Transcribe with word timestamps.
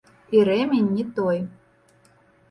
І 0.35 0.39
рэмень 0.47 0.87
не 0.95 1.05
той. 1.19 1.37